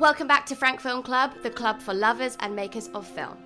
[0.00, 3.36] Welcome back to Frank Film Club, the club for lovers and makers of film.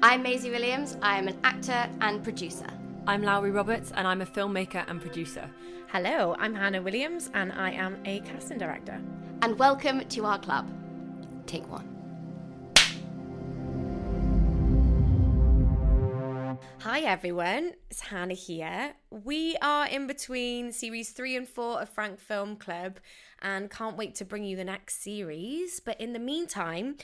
[0.00, 0.96] I'm Maisie Williams.
[1.02, 2.68] I am an actor and producer.
[3.08, 5.50] I'm Lowry Roberts, and I'm a filmmaker and producer.
[5.88, 9.02] Hello, I'm Hannah Williams, and I am a casting director.
[9.42, 10.70] And welcome to our club.
[11.46, 11.90] Take one.
[16.80, 18.92] Hi everyone, it's Hannah here.
[19.10, 23.00] We are in between series three and four of Frank Film Club
[23.44, 25.78] and can't wait to bring you the next series.
[25.78, 26.96] But in the meantime,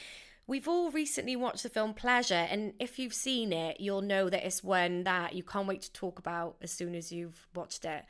[0.46, 4.44] we've all recently watched the film Pleasure, and if you've seen it, you'll know that
[4.44, 8.04] it's one that you can't wait to talk about as soon as you've watched it.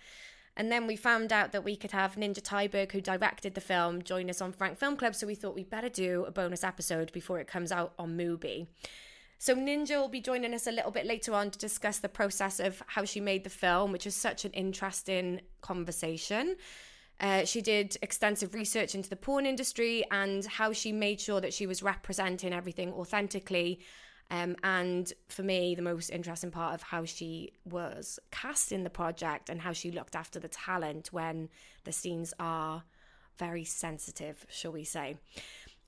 [0.57, 4.03] And then we found out that we could have Ninja Thyberg, who directed the film,
[4.03, 7.13] join us on Frank Film Club, so we thought we'd better do a bonus episode
[7.13, 8.69] before it comes out on Mubi.
[9.39, 12.61] So Ninja will be joining us a little bit later on to discuss the process
[12.61, 16.57] of how she made the film, which is such an interesting conversation.
[17.21, 21.53] Uh, she did extensive research into the porn industry and how she made sure that
[21.53, 23.79] she was representing everything authentically.
[24.31, 28.91] Um, and for me, the most interesting part of how she was cast in the
[28.91, 31.51] project and how she looked after the talent when
[31.85, 32.85] the scenes are
[33.37, 35.17] very sensitive, shall we say.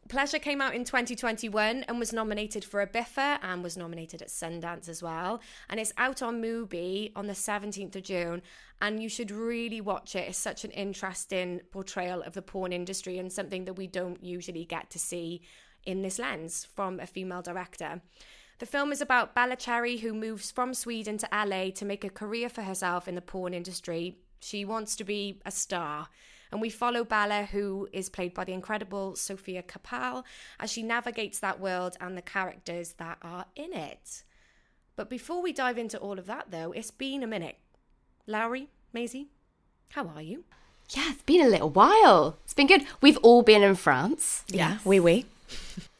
[0.08, 4.28] Pleasure came out in 2021 and was nominated for a BIFA and was nominated at
[4.28, 5.40] Sundance as well.
[5.70, 8.42] And it's out on Mubi on the 17th of June.
[8.80, 10.28] And you should really watch it.
[10.28, 14.64] It's such an interesting portrayal of the porn industry and something that we don't usually
[14.64, 15.40] get to see
[15.84, 18.02] in this lens from a female director.
[18.58, 22.10] The film is about Bella Cherry, who moves from Sweden to LA to make a
[22.10, 24.18] career for herself in the porn industry.
[24.40, 26.08] She wants to be a star.
[26.52, 30.22] And we follow Bella, who is played by the incredible Sofia Kappel,
[30.60, 34.22] as she navigates that world and the characters that are in it.
[34.94, 37.56] But before we dive into all of that, though, it's been a minute.
[38.26, 39.28] Lowry, Maisie,
[39.90, 40.44] how are you?
[40.90, 42.36] Yeah, it's been a little while.
[42.44, 42.84] It's been good.
[43.00, 44.44] We've all been in France.
[44.48, 45.26] Yeah, we oui, oui.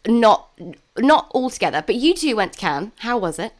[0.19, 0.51] Not
[0.99, 2.91] not all together, but you two went to Cannes.
[2.99, 3.53] How was it?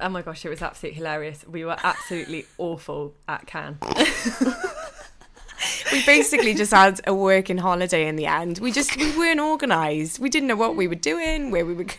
[0.00, 1.44] Oh my gosh, it was absolutely hilarious.
[1.46, 3.78] We were absolutely awful at Cannes.
[5.92, 8.58] we basically just had a working holiday in the end.
[8.58, 10.18] We just we weren't organised.
[10.18, 11.98] We didn't know what we were doing, where we were going.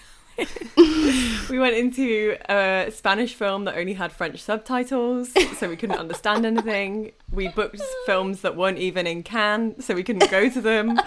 [1.49, 6.45] we went into a Spanish film that only had French subtitles, so we couldn't understand
[6.45, 7.11] anything.
[7.31, 10.97] We booked films that weren't even in Cannes, so we couldn't go to them.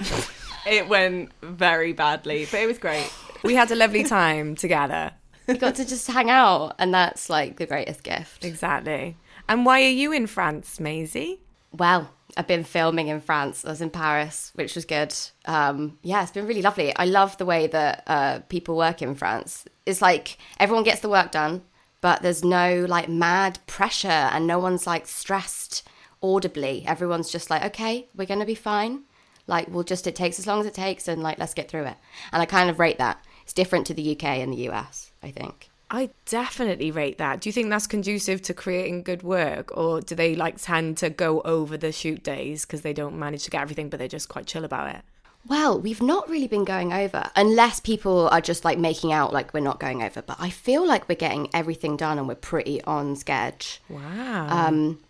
[0.66, 3.10] It went very badly, but it was great.
[3.42, 5.12] We had a lovely time together.
[5.48, 8.44] You got to just hang out, and that's like the greatest gift.
[8.44, 9.16] Exactly.
[9.48, 11.40] And why are you in France, Maisie?
[11.72, 13.65] Well, I've been filming in France.
[13.65, 15.15] I was in Paris, which was good.
[15.44, 16.94] Um, yeah, it's been really lovely.
[16.97, 19.65] I love the way that uh, people work in France.
[19.87, 21.62] It's like everyone gets the work done,
[22.00, 25.87] but there's no like mad pressure and no one's like stressed
[26.22, 26.84] audibly.
[26.87, 29.03] Everyone's just like, okay, we're going to be fine.
[29.47, 31.87] Like, we'll just, it takes as long as it takes and like, let's get through
[31.87, 31.97] it.
[32.32, 33.25] And I kind of rate that.
[33.43, 35.69] It's different to the UK and the US, I think.
[35.92, 37.42] I definitely rate that.
[37.42, 41.10] Do you think that's conducive to creating good work, or do they like tend to
[41.10, 44.31] go over the shoot days because they don't manage to get everything, but they're just
[44.31, 45.02] quite chill about it?
[45.47, 49.52] Well, we've not really been going over, unless people are just like making out like
[49.52, 50.22] we're not going over.
[50.22, 53.82] But I feel like we're getting everything done and we're pretty on sketch.
[53.91, 54.47] Wow.
[54.48, 55.00] Um,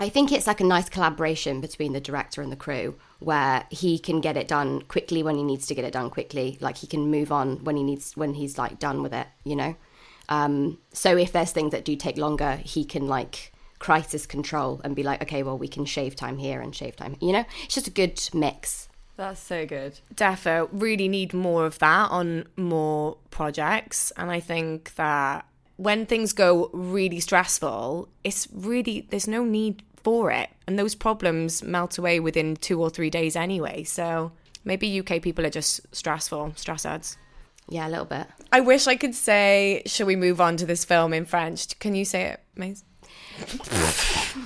[0.00, 4.00] I think it's like a nice collaboration between the director and the crew where he
[4.00, 6.58] can get it done quickly when he needs to get it done quickly.
[6.60, 9.54] Like he can move on when he needs, when he's like done with it, you
[9.54, 9.76] know?
[10.28, 14.96] Um, so if there's things that do take longer, he can like crisis control and
[14.96, 17.16] be like, okay, well, we can shave time here and shave time.
[17.20, 18.88] You know, it's just a good mix.
[19.16, 20.00] That's so good.
[20.14, 26.32] Defo really need more of that on more projects, and I think that when things
[26.32, 32.18] go really stressful, it's really there's no need for it, and those problems melt away
[32.18, 33.84] within two or three days anyway.
[33.84, 34.32] So
[34.64, 37.16] maybe UK people are just stressful, stress ads.
[37.68, 38.26] Yeah, a little bit.
[38.52, 41.78] I wish I could say, shall we move on to this film in French?
[41.78, 42.84] Can you say it, Maze?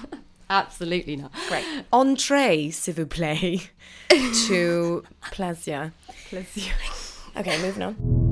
[0.51, 1.33] Absolutely not.
[1.49, 1.65] Great.
[1.93, 3.69] Entree, s'il vous plaît,
[4.49, 5.93] to Plaisir.
[6.31, 6.73] Plaisir.
[7.37, 8.28] Okay, moving on.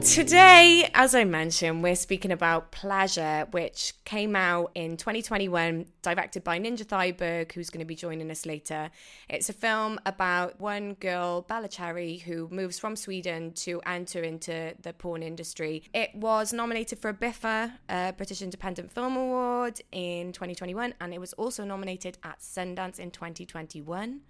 [0.00, 6.60] Today, as I mentioned, we're speaking about Pleasure, which came out in 2021, directed by
[6.60, 8.90] Ninja Thyberg, who's going to be joining us later.
[9.28, 14.74] It's a film about one girl, Bella Cherry, who moves from Sweden to enter into
[14.80, 15.82] the porn industry.
[15.92, 21.20] It was nominated for a BIFA, a British Independent Film Award, in 2021, and it
[21.20, 24.20] was also nominated at Sundance in 2021.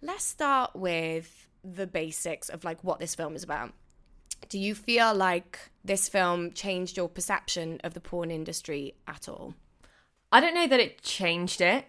[0.00, 3.74] Let's start with the basics of like what this film is about
[4.48, 9.54] do you feel like this film changed your perception of the porn industry at all?
[10.30, 11.86] I don't know that it changed it,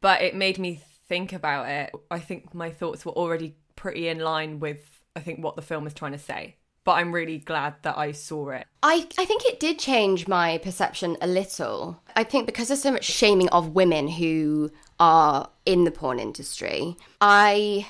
[0.00, 1.92] but it made me think about it.
[2.10, 5.86] I think my thoughts were already pretty in line with I think what the film
[5.86, 6.56] is trying to say.
[6.84, 8.66] But I'm really glad that I saw it.
[8.82, 12.00] I, I think it did change my perception a little.
[12.14, 16.96] I think because there's so much shaming of women who are in the porn industry,
[17.20, 17.88] I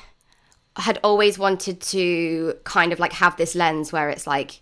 [0.76, 4.61] had always wanted to kind of like have this lens where it's like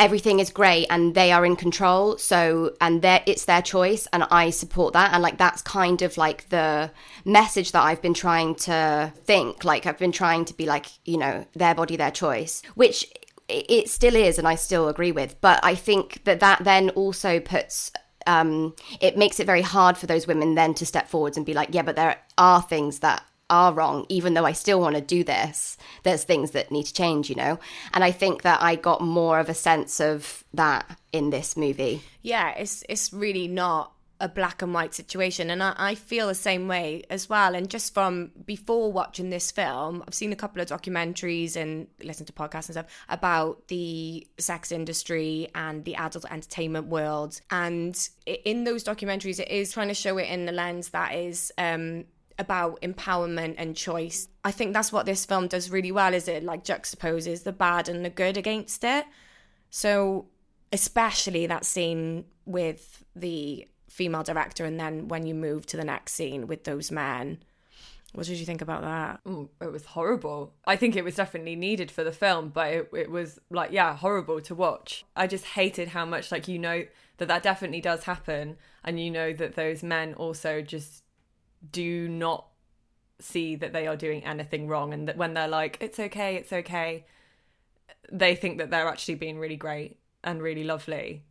[0.00, 4.24] everything is great and they are in control so and they it's their choice and
[4.30, 5.12] i support that.
[5.12, 6.90] And like that's kind of like the
[7.24, 9.64] message that i've been trying to think.
[9.64, 13.06] Like i've been trying to be like you know their body their choice which
[13.48, 15.38] it still is and i still agree with.
[15.42, 17.92] But i think that that then also puts
[18.26, 21.54] um, it makes it very hard for those women then to step forwards and be
[21.54, 25.02] like yeah but there are things that are wrong, even though I still want to
[25.02, 25.76] do this.
[26.04, 27.58] There's things that need to change, you know?
[27.92, 32.02] And I think that I got more of a sense of that in this movie.
[32.22, 36.34] Yeah, it's it's really not a black and white situation and I, I, feel the
[36.34, 40.60] same way as well and just from before watching this film i've seen a couple
[40.60, 46.30] of documentaries and listened to podcasts and stuff about the sex industry and the adult
[46.30, 50.90] entertainment world and in those documentaries it is trying to show it in the lens
[50.90, 52.04] that is um,
[52.40, 54.26] about empowerment and choice.
[54.44, 57.88] I think that's what this film does really well is it like juxtaposes the bad
[57.88, 59.04] and the good against it.
[59.68, 60.26] So
[60.72, 66.14] especially that scene with the female director and then when you move to the next
[66.14, 67.38] scene with those men.
[68.12, 69.20] What did you think about that?
[69.28, 70.52] Ooh, it was horrible.
[70.64, 73.94] I think it was definitely needed for the film, but it, it was like, yeah,
[73.94, 75.04] horrible to watch.
[75.14, 76.86] I just hated how much, like, you know,
[77.18, 78.56] that that definitely does happen.
[78.82, 81.04] And you know that those men also just
[81.72, 82.46] do not
[83.18, 86.52] see that they are doing anything wrong and that when they're like it's okay it's
[86.52, 87.04] okay
[88.10, 91.22] they think that they're actually being really great and really lovely.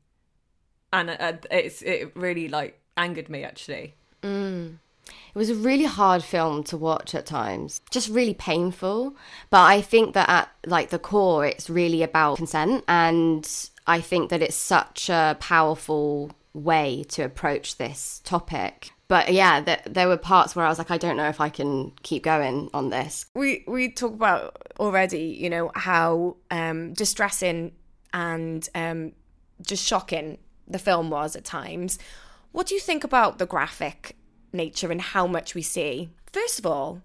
[0.92, 3.94] And uh, it's it really like angered me actually.
[4.24, 4.80] Mm.
[5.08, 7.82] it was a really hard film to watch at times.
[7.92, 9.16] Just really painful.
[9.50, 12.84] But i think that at like the core it's really about consent.
[12.88, 13.48] And
[13.86, 19.82] i think that it's such a powerful way to approach this topic but yeah, th-
[19.86, 22.70] there were parts where I was like, I don't know if I can keep going
[22.74, 23.26] on this.
[23.36, 27.74] We we talk about already, you know, how um, distressing
[28.14, 29.12] and um,
[29.62, 31.98] just shocking the film was at times.
[32.52, 34.16] What do you think about the graphic
[34.54, 36.10] nature and how much we see?
[36.32, 37.02] First of all,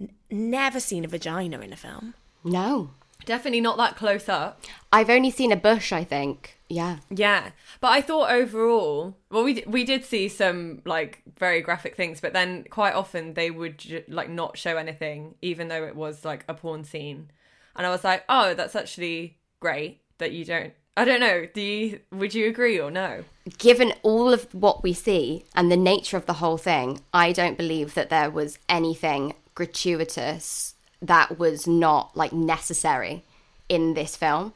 [0.00, 2.14] n- never seen a vagina in a film.
[2.42, 2.92] No.
[3.26, 4.62] Definitely not that close up.
[4.90, 6.58] I've only seen a bush, I think.
[6.70, 6.98] Yeah.
[7.10, 7.50] Yeah.
[7.80, 12.32] But I thought overall, well we we did see some like very graphic things, but
[12.32, 16.44] then quite often they would ju- like not show anything even though it was like
[16.48, 17.30] a porn scene.
[17.76, 21.46] And I was like, "Oh, that's actually great that you don't I don't know.
[21.52, 23.24] Do you would you agree or no?
[23.58, 27.58] Given all of what we see and the nature of the whole thing, I don't
[27.58, 33.24] believe that there was anything gratuitous that was not like necessary
[33.68, 34.52] in this film.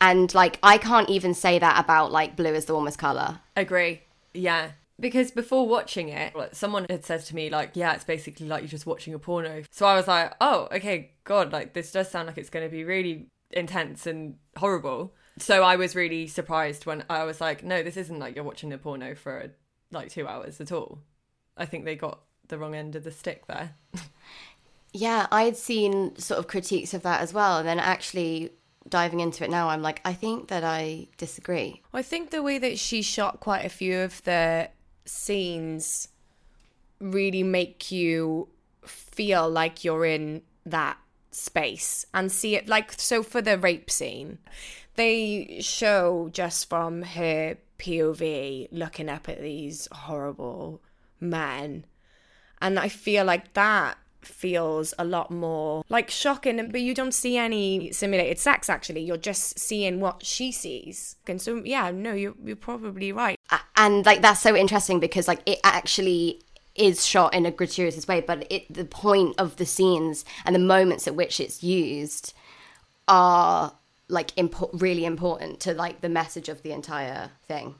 [0.00, 3.40] And like I can't even say that about like blue is the warmest color.
[3.56, 4.02] Agree.
[4.34, 4.72] Yeah.
[5.00, 8.68] Because before watching it, someone had said to me, like, yeah, it's basically like you're
[8.68, 9.62] just watching a porno.
[9.70, 12.70] So I was like, oh, okay, God, like, this does sound like it's going to
[12.70, 15.14] be really intense and horrible.
[15.38, 18.72] So I was really surprised when I was like, no, this isn't like you're watching
[18.72, 19.52] a porno for
[19.92, 20.98] like two hours at all.
[21.56, 23.76] I think they got the wrong end of the stick there.
[24.92, 27.58] Yeah, I'd seen sort of critiques of that as well.
[27.58, 28.52] And then actually
[28.88, 31.82] diving into it now, I'm like, I think that I disagree.
[31.92, 34.70] I think the way that she shot quite a few of the
[35.04, 36.08] scenes
[37.00, 38.48] really make you
[38.84, 40.98] feel like you're in that
[41.30, 44.38] space and see it like so for the rape scene
[44.96, 50.80] they show just from her POV looking up at these horrible
[51.20, 51.84] men
[52.60, 57.36] and I feel like that feels a lot more like shocking but you don't see
[57.36, 59.00] any simulated sex actually.
[59.00, 61.16] You're just seeing what she sees.
[61.26, 63.38] And so yeah no you're, you're probably right.
[63.76, 66.42] And like that's so interesting because like it actually
[66.74, 70.60] is shot in a gratuitous way but it the point of the scenes and the
[70.60, 72.32] moments at which it's used
[73.08, 73.72] are
[74.08, 77.74] like impo- really important to like the message of the entire thing.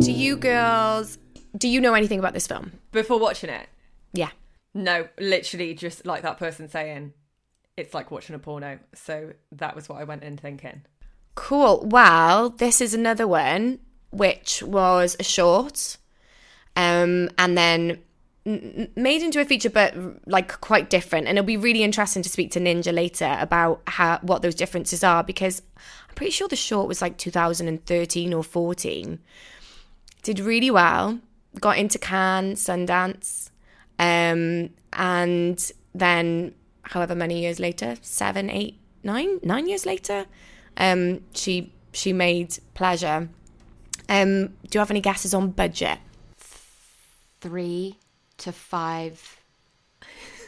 [0.00, 1.18] Do you girls,
[1.58, 2.72] do you know anything about this film?
[2.92, 3.68] Before watching it,
[4.12, 4.30] Yeah.
[4.74, 7.12] no, literally just like that person saying,
[7.76, 8.78] it's like watching a porno.
[8.94, 10.82] So that was what I went in thinking.
[11.34, 11.86] Cool.
[11.86, 13.78] Well, this is another one
[14.10, 15.98] which was a short,
[16.76, 17.98] um, and then
[18.96, 19.94] made into a feature, but
[20.26, 21.26] like quite different.
[21.28, 25.04] And it'll be really interesting to speak to Ninja later about how what those differences
[25.04, 25.60] are because
[26.08, 29.18] I'm pretty sure the short was like 2013 or 14.
[30.22, 31.20] Did really well.
[31.60, 33.50] Got into Cannes, Sundance,
[33.98, 40.26] um, and then however many years later, seven, eight, nine, nine years later,
[40.76, 43.28] um, she she made Pleasure.
[44.08, 45.98] Um, do you have any guesses on budget?
[47.40, 47.96] Three
[48.38, 49.40] to five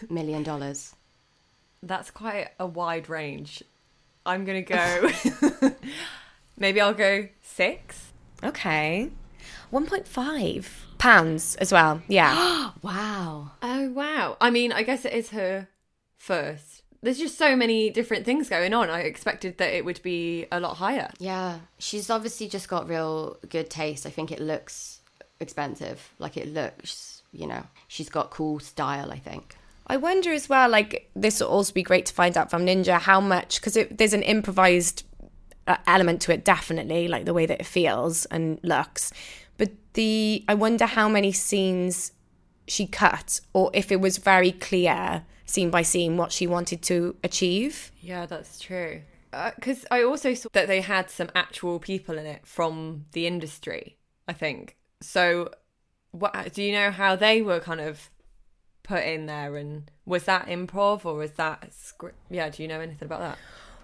[0.09, 0.95] million dollars.
[1.83, 3.63] That's quite a wide range.
[4.25, 5.71] I'm going to go,
[6.59, 8.13] maybe I'll go six.
[8.45, 9.11] Okay,
[9.71, 12.03] one point five pounds as well.
[12.09, 13.51] Yeah, Wow.
[13.63, 14.37] Oh, wow.
[14.41, 15.69] I mean, I guess it is her
[16.17, 16.83] first.
[17.03, 18.91] There's just so many different things going on.
[18.91, 21.11] I expected that it would be a lot higher.
[21.19, 24.05] Yeah, she's obviously just got real good taste.
[24.07, 25.01] I think it looks
[25.41, 26.13] expensive.
[26.19, 29.11] Like it looks, you know, she's got cool style.
[29.11, 29.57] I think.
[29.87, 30.69] I wonder as well.
[30.69, 34.13] Like this will also be great to find out from Ninja how much because there's
[34.13, 35.05] an improvised
[35.67, 39.11] uh, element to it, definitely, like the way that it feels and looks.
[39.95, 42.13] The I wonder how many scenes
[42.67, 47.17] she cut, or if it was very clear scene by scene what she wanted to
[47.25, 47.91] achieve.
[48.01, 49.03] Yeah, that's true.
[49.33, 53.27] Uh, because I also saw that they had some actual people in it from the
[53.27, 54.77] industry, I think.
[55.01, 55.51] So,
[56.11, 58.11] what do you know how they were kind of
[58.83, 59.57] put in there?
[59.57, 62.19] And was that improv or was that script?
[62.31, 63.39] Yeah, do you know anything about that?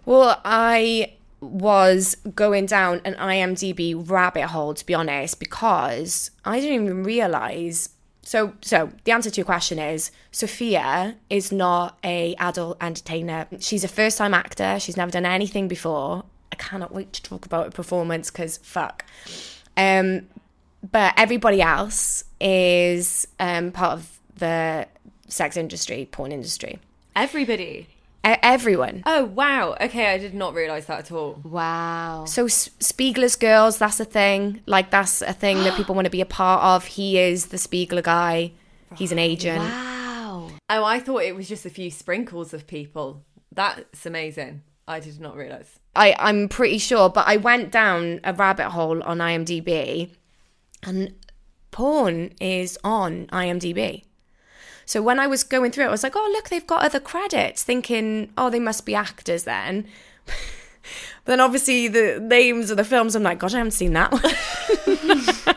[0.04, 6.84] Well, I was going down an IMDb rabbit hole to be honest because I didn't
[6.84, 7.90] even realize.
[8.22, 13.46] So, so the answer to your question is Sofia is not a adult entertainer.
[13.60, 14.78] She's a first time actor.
[14.80, 16.24] She's never done anything before.
[16.50, 19.04] I cannot wait to talk about her performance because fuck.
[19.76, 20.28] Um,
[20.90, 24.86] but everybody else is um, part of the
[25.28, 26.78] sex industry, porn industry.
[27.14, 27.88] Everybody.
[28.26, 29.02] Everyone.
[29.06, 29.76] Oh, wow.
[29.80, 31.40] Okay, I did not realize that at all.
[31.44, 32.24] Wow.
[32.26, 34.62] So Spiegler's girls, that's a thing.
[34.66, 36.84] Like that's a thing that people want to be a part of.
[36.86, 38.52] He is the Spiegler guy.
[38.96, 39.60] He's an agent.
[39.60, 40.50] Wow.
[40.68, 43.24] Oh, I thought it was just a few sprinkles of people.
[43.52, 44.62] That's amazing.
[44.88, 45.78] I did not realize.
[45.94, 50.10] I, I'm pretty sure, but I went down a rabbit hole on IMDb
[50.82, 51.14] and
[51.70, 54.04] porn is on IMDb.
[54.86, 57.00] So when I was going through it, I was like, oh, look, they've got other
[57.00, 59.86] credits, thinking, oh, they must be actors then.
[60.26, 60.34] but
[61.24, 64.22] then obviously the names of the films, I'm like, God, I haven't seen that one.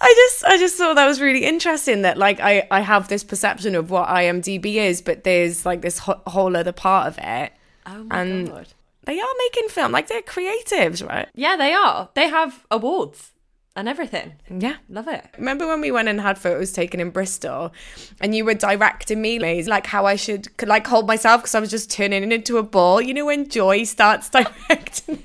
[0.00, 3.24] I just I just thought that was really interesting that like I I have this
[3.24, 7.52] perception of what IMDb is, but there's like this ho- whole other part of it.
[7.86, 8.68] Oh my And- god.
[9.04, 11.28] They are making film, like they're creatives, right?
[11.34, 12.10] Yeah, they are.
[12.14, 13.32] They have awards
[13.78, 14.32] and everything.
[14.50, 14.76] Yeah.
[14.88, 15.24] Love it.
[15.38, 17.72] Remember when we went and had photos taken in Bristol,
[18.20, 21.60] and you were directing me, like how I should could like hold myself because I
[21.60, 23.00] was just turning it into a ball.
[23.00, 25.22] You know when Joy starts directing,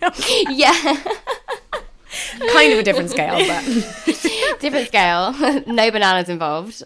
[0.49, 0.73] Yeah.
[2.53, 3.63] kind of a different scale, but
[4.59, 5.33] Different scale.
[5.65, 6.83] no bananas involved.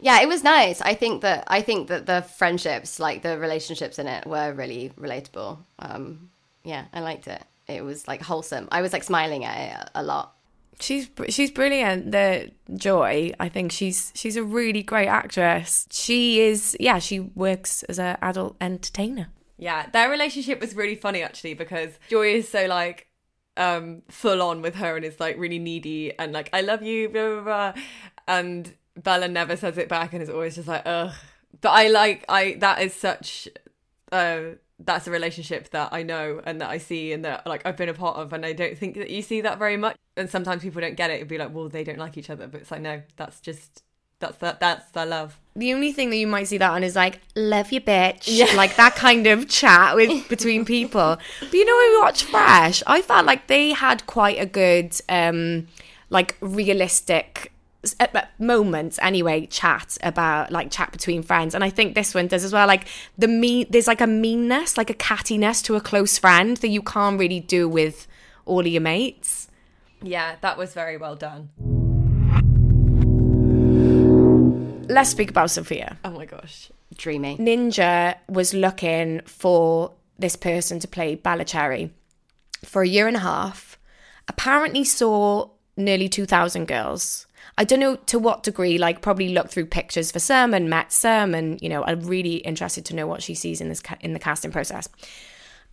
[0.00, 0.80] yeah, it was nice.
[0.80, 4.92] I think that I think that the friendships, like the relationships in it, were really
[5.00, 5.58] relatable.
[5.78, 6.30] Um,
[6.62, 7.42] yeah, I liked it.
[7.66, 8.68] It was like wholesome.
[8.70, 10.34] I was like smiling at it a lot.
[10.82, 12.12] She's she's brilliant.
[12.12, 15.86] The Joy, I think she's she's a really great actress.
[15.90, 19.28] She is, yeah, she works as an adult entertainer.
[19.58, 23.08] Yeah, their relationship was really funny actually because Joy is so like
[23.56, 27.08] um full on with her and is like really needy and like I love you
[27.08, 27.82] blah blah blah
[28.26, 31.12] and Bella never says it back and is always just like ugh.
[31.60, 33.48] But I like I that is such
[34.12, 34.40] uh
[34.84, 37.88] that's a relationship that I know and that I see and that like I've been
[37.88, 40.62] a part of and I don't think that you see that very much and sometimes
[40.62, 42.70] people don't get it it'd be like well they don't like each other but it's
[42.70, 43.82] like no that's just
[44.20, 46.94] that's that that's their love The only thing that you might see that on is
[46.94, 48.54] like, love you, bitch.
[48.54, 51.16] Like that kind of chat with between people.
[51.40, 54.94] But you know, when we watch Fresh, I felt like they had quite a good,
[55.08, 55.68] um,
[56.10, 57.52] like realistic
[58.00, 62.44] uh, moments anyway chat about like chat between friends and i think this one does
[62.44, 66.18] as well like the mean there's like a meanness like a cattiness to a close
[66.18, 68.06] friend that you can't really do with
[68.44, 69.48] all of your mates
[70.02, 71.48] yeah that was very well done
[74.88, 77.36] let's speak about sofia oh my gosh Dreamy.
[77.36, 81.92] Ninja was looking for this person to play Bella Cherry
[82.64, 83.78] for a year and a half.
[84.28, 87.26] Apparently saw nearly 2,000 girls.
[87.60, 90.94] I don't know to what degree, like probably look through pictures for some and met
[91.60, 94.18] you know, I'm really interested to know what she sees in this ca- in the
[94.18, 94.88] casting process.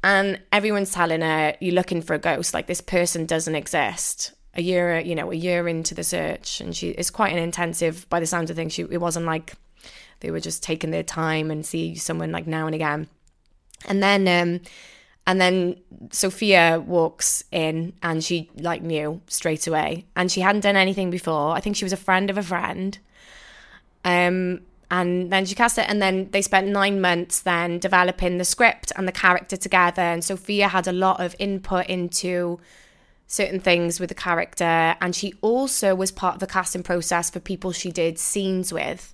[0.03, 4.33] And everyone's telling her, you're looking for a ghost, like this person doesn't exist.
[4.55, 8.05] A year, you know, a year into the search, and she it's quite an intensive.
[8.09, 9.53] By the sound of things, she it wasn't like
[10.19, 13.07] they were just taking their time and see someone like now and again.
[13.85, 14.59] And then, um,
[15.27, 15.75] and then
[16.11, 21.51] Sofia walks in, and she like knew straight away, and she hadn't done anything before.
[21.51, 22.97] I think she was a friend of a friend.
[24.05, 28.45] Um, and then she cast it and then they spent nine months then developing the
[28.45, 32.57] script and the character together and sofia had a lot of input into
[33.27, 37.41] certain things with the character and she also was part of the casting process for
[37.41, 39.13] people she did scenes with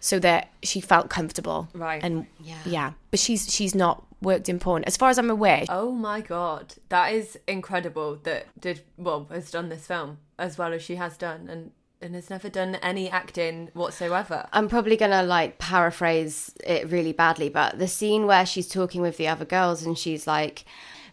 [0.00, 2.02] so that she felt comfortable Right.
[2.02, 2.54] and Yeah.
[2.64, 6.20] yeah but she's she's not worked in porn as far as i'm aware Oh my
[6.20, 8.16] god, that is incredible.
[8.22, 12.14] That did well has done this film as well as she has done, and and
[12.14, 14.46] has never done any acting whatsoever.
[14.52, 19.16] I'm probably gonna like paraphrase it really badly, but the scene where she's talking with
[19.16, 20.64] the other girls and she's like,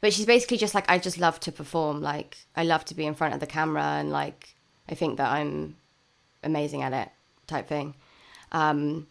[0.02, 2.02] but she's basically just like, I just love to perform.
[2.02, 4.56] Like, I love to be in front of the camera and like,
[4.90, 5.78] I think that I'm
[6.44, 7.10] amazing at it,
[7.48, 7.96] type thing.
[8.52, 9.08] Um,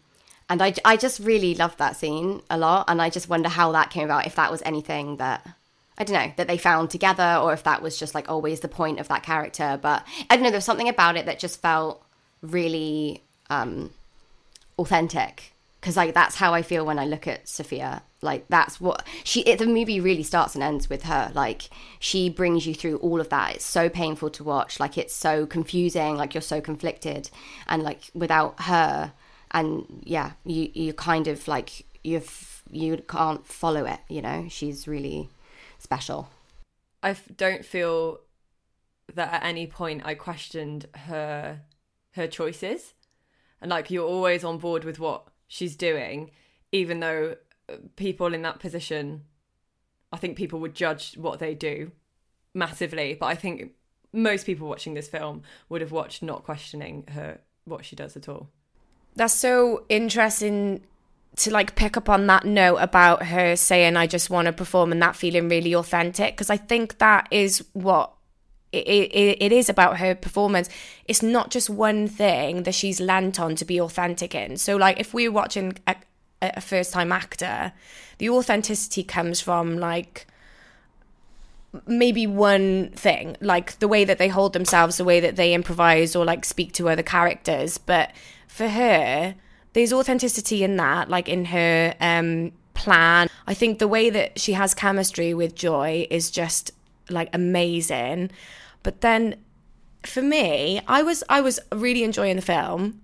[0.49, 2.85] and I, I just really loved that scene a lot.
[2.87, 5.47] And I just wonder how that came about, if that was anything that,
[5.97, 8.67] I don't know, that they found together or if that was just like always the
[8.67, 9.79] point of that character.
[9.81, 12.03] But I don't know, there's something about it that just felt
[12.41, 13.91] really um,
[14.77, 15.53] authentic.
[15.79, 18.03] Because like that's how I feel when I look at Sofia.
[18.21, 19.41] Like that's what she.
[19.41, 21.29] It, the movie really starts and ends with her.
[21.35, 21.63] Like
[21.99, 23.55] she brings you through all of that.
[23.55, 24.79] It's so painful to watch.
[24.79, 26.15] Like it's so confusing.
[26.15, 27.29] Like you're so conflicted,
[27.67, 29.11] and like without her,
[29.53, 33.99] and yeah, you you kind of like you've you can't follow it.
[34.09, 35.29] You know, she's really
[35.77, 36.29] special.
[37.01, 38.19] I don't feel
[39.13, 41.61] that at any point I questioned her
[42.11, 42.93] her choices,
[43.61, 46.31] and like you're always on board with what she's doing,
[46.71, 47.35] even though
[47.69, 49.23] uh, people in that position,
[50.11, 51.91] I think people would judge what they do
[52.53, 53.13] massively.
[53.13, 53.73] But I think
[54.11, 58.29] most people watching this film would have watched not questioning her what she does at
[58.29, 58.49] all.
[59.15, 60.83] That's so interesting
[61.35, 64.91] to like pick up on that note about her saying i just want to perform
[64.91, 68.11] and that feeling really authentic because i think that is what
[68.71, 70.67] it, it, it is about her performance.
[71.05, 74.57] It's not just one thing that she's lent on to be authentic in.
[74.57, 75.95] So like if we're watching a,
[76.41, 77.71] a first time actor
[78.17, 80.27] the authenticity comes from like
[81.87, 86.15] maybe one thing like the way that they hold themselves the way that they improvise
[86.15, 87.77] or like speak to other characters.
[87.77, 88.11] But
[88.47, 89.35] for her
[89.73, 93.29] there's authenticity in that like in her um plan.
[93.47, 96.71] I think the way that she has chemistry with joy is just
[97.09, 98.31] like amazing.
[98.83, 99.35] But then
[100.05, 103.01] for me i was i was really enjoying the film.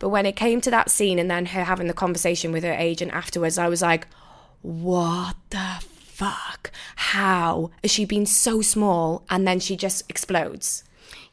[0.00, 2.72] But when it came to that scene and then her having the conversation with her
[2.72, 4.08] agent afterwards i was like
[4.62, 5.84] what the
[6.18, 6.72] fuck?
[6.96, 10.82] How has she been so small and then she just explodes?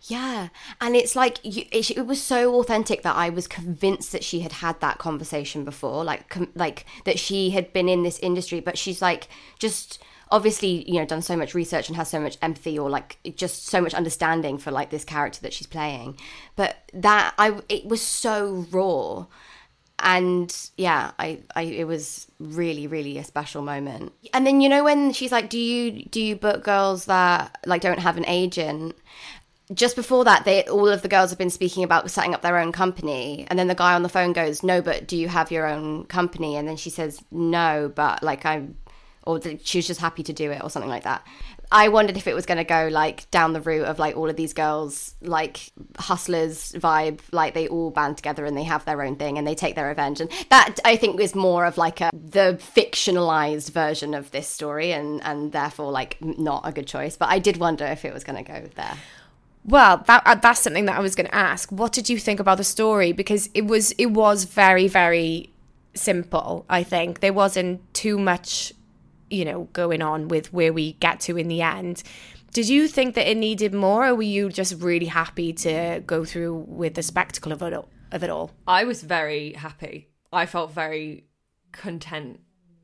[0.04, 4.24] Yeah, and it's like you, it, it was so authentic that I was convinced that
[4.24, 8.20] she had had that conversation before, like com, like that she had been in this
[8.20, 9.98] industry, but she's like just
[10.30, 13.66] obviously you know done so much research and has so much empathy or like just
[13.66, 16.16] so much understanding for like this character that she's playing.
[16.56, 19.26] But that I it was so raw
[20.00, 24.14] and yeah I, I it was really really a special moment.
[24.34, 27.82] And then you know when she's like do you do you book girls that like
[27.82, 28.96] don't have an agent?
[29.74, 32.58] Just before that they all of the girls have been speaking about setting up their
[32.58, 33.48] own company.
[33.50, 36.06] And then the guy on the phone goes no but do you have your own
[36.06, 36.56] company?
[36.56, 38.76] And then she says no but like i'm
[39.26, 41.26] or she was just happy to do it or something like that
[41.72, 44.30] i wondered if it was going to go like down the route of like all
[44.30, 49.02] of these girls like hustlers vibe like they all band together and they have their
[49.02, 52.02] own thing and they take their revenge and that i think is more of like
[52.02, 57.16] a the fictionalized version of this story and and therefore like not a good choice
[57.18, 58.98] but i did wonder if it was going to go there
[59.68, 61.72] Well, that uh, that's something that I was going to ask.
[61.72, 63.14] What did you think about the story?
[63.14, 65.50] Because it was it was very very
[65.96, 66.66] simple.
[66.70, 68.74] I think there wasn't too much,
[69.36, 72.04] you know, going on with where we get to in the end.
[72.54, 76.24] Did you think that it needed more, or were you just really happy to go
[76.24, 77.90] through with the spectacle of it all?
[78.12, 78.52] Of it all?
[78.66, 80.10] I was very happy.
[80.32, 81.26] I felt very
[81.74, 82.40] content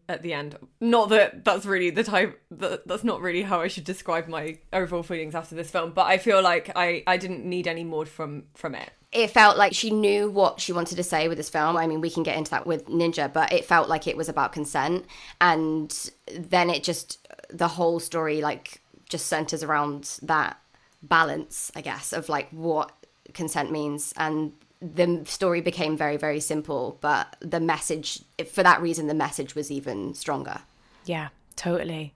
[0.10, 0.58] at the end.
[0.82, 4.60] Not that that's really the type that that's not really how I should describe my
[4.74, 8.06] overall feelings after this film, but I feel like I I didn't need any more
[8.06, 8.92] from from it.
[9.12, 11.76] It felt like she knew what she wanted to say with this film.
[11.76, 14.30] I mean, we can get into that with Ninja, but it felt like it was
[14.30, 15.06] about consent.
[15.42, 20.58] And then it just, the whole story, like, just centers around that
[21.04, 22.92] balance, I guess, of like what
[23.34, 24.14] consent means.
[24.16, 29.56] And the story became very, very simple, but the message, for that reason, the message
[29.56, 30.62] was even stronger.
[31.06, 32.14] Yeah, totally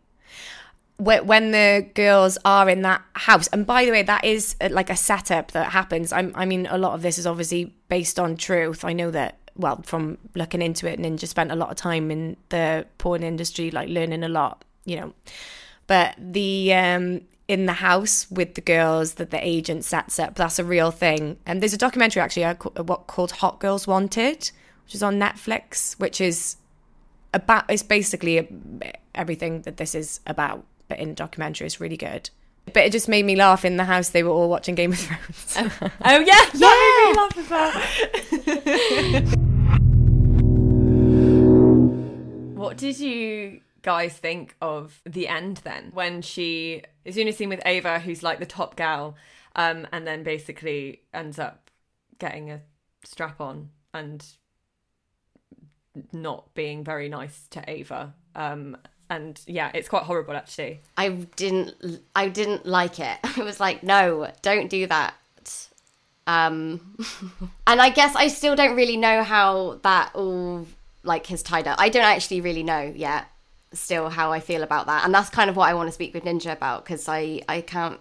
[0.97, 3.47] when the girls are in that house.
[3.47, 6.13] And by the way that is uh, like a setup that happens.
[6.13, 8.85] I'm, i mean a lot of this is obviously based on truth.
[8.85, 12.35] I know that well from looking into it ninja spent a lot of time in
[12.49, 15.13] the porn industry like learning a lot you know.
[15.87, 20.59] But the um in the house with the girls that the agent sets up that's
[20.59, 21.37] a real thing.
[21.45, 24.49] And there's a documentary actually uh, what called hot girls wanted
[24.85, 26.55] which is on netflix which is
[27.33, 28.47] about it's basically
[29.13, 32.29] everything that this is about but in documentary it's really good.
[32.73, 34.09] But it just made me laugh in the house.
[34.09, 35.55] They were all watching Game of Thrones.
[35.57, 35.71] oh,
[36.03, 36.49] oh yeah, yeah.
[36.53, 39.45] That made me laugh as well.
[42.55, 45.91] what did you guys think of the end then?
[45.93, 49.15] When she is in a scene with Ava, who's like the top gal,
[49.55, 51.69] um, and then basically ends up
[52.17, 52.61] getting a
[53.03, 54.25] strap on and
[56.11, 58.15] not being very nice to Ava.
[58.35, 58.75] Um,
[59.09, 60.81] and yeah it's quite horrible actually.
[60.97, 63.17] I didn't i didn't like it.
[63.37, 65.15] I was like no don't do that.
[66.27, 66.97] Um
[67.67, 70.65] and i guess i still don't really know how that all
[71.03, 71.79] like has tied up.
[71.79, 73.27] I don't actually really know yet
[73.73, 75.03] still how i feel about that.
[75.03, 77.61] And that's kind of what i want to speak with ninja about because i i
[77.61, 77.99] can't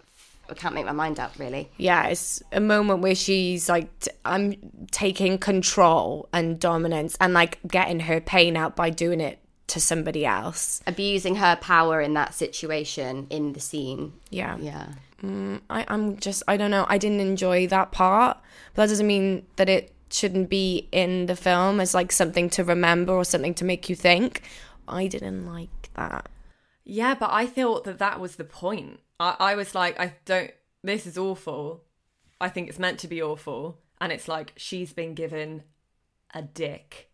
[0.48, 1.70] I can't make my mind up really.
[1.76, 3.88] Yeah, it's a moment where she's like,
[4.24, 4.54] I'm
[4.90, 10.26] taking control and dominance and like getting her pain out by doing it to somebody
[10.26, 10.82] else.
[10.86, 14.12] Abusing her power in that situation in the scene.
[14.30, 14.56] Yeah.
[14.58, 14.88] Yeah.
[15.22, 16.86] Mm, I, I'm just, I don't know.
[16.88, 18.38] I didn't enjoy that part,
[18.74, 22.62] but that doesn't mean that it shouldn't be in the film as like something to
[22.64, 24.42] remember or something to make you think.
[24.86, 26.28] I didn't like that.
[26.84, 29.00] Yeah, but I thought that that was the point.
[29.18, 30.50] I, I was like, I don't,
[30.82, 31.84] this is awful.
[32.40, 33.78] I think it's meant to be awful.
[34.00, 35.62] And it's like, she's been given
[36.34, 37.10] a dick.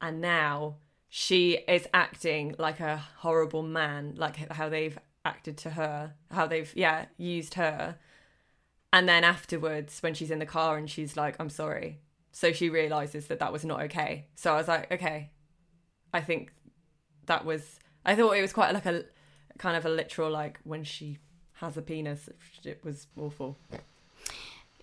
[0.00, 0.76] And now
[1.08, 6.70] she is acting like a horrible man, like how they've acted to her, how they've,
[6.76, 7.96] yeah, used her.
[8.92, 12.00] And then afterwards, when she's in the car and she's like, I'm sorry.
[12.32, 14.26] So she realizes that that was not okay.
[14.34, 15.30] So I was like, okay,
[16.12, 16.52] I think
[17.26, 19.04] that was, I thought it was quite like a
[19.58, 21.18] kind of a literal, like when she
[21.54, 22.28] has a penis,
[22.64, 23.58] it was awful.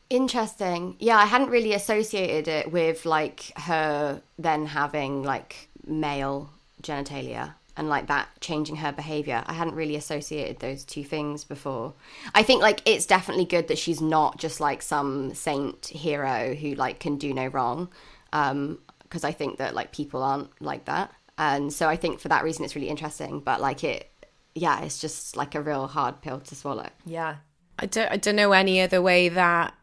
[0.09, 0.95] Interesting.
[0.99, 6.49] Yeah, I hadn't really associated it with like her then having like male
[6.81, 9.43] genitalia and like that changing her behavior.
[9.47, 11.93] I hadn't really associated those two things before.
[12.33, 16.73] I think like it's definitely good that she's not just like some saint hero who
[16.75, 17.89] like can do no wrong.
[18.33, 21.11] Um because I think that like people aren't like that.
[21.37, 24.09] And so I think for that reason it's really interesting, but like it
[24.53, 26.89] yeah, it's just like a real hard pill to swallow.
[27.05, 27.35] Yeah.
[27.77, 29.73] I don't I don't know any other way that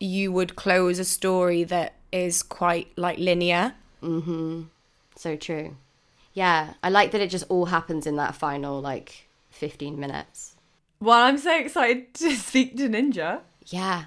[0.00, 3.74] you would close a story that is quite like linear.
[4.02, 4.66] Mhm.
[5.16, 5.76] So true.
[6.32, 10.54] Yeah, I like that it just all happens in that final like 15 minutes.
[11.00, 13.40] Well, I'm so excited to speak to Ninja.
[13.66, 14.04] Yeah.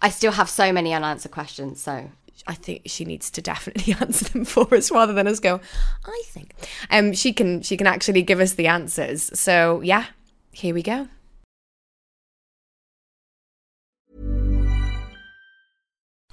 [0.00, 2.10] I still have so many unanswered questions, so
[2.46, 5.60] I think she needs to definitely answer them for us rather than us go,
[6.04, 6.52] I think.
[6.90, 9.38] Um she can she can actually give us the answers.
[9.38, 10.06] So, yeah,
[10.50, 11.08] here we go.